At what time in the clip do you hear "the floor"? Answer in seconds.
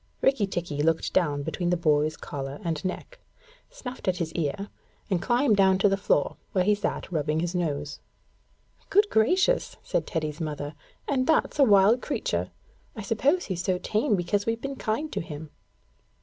5.87-6.37